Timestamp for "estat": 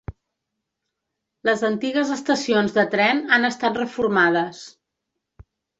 3.53-3.81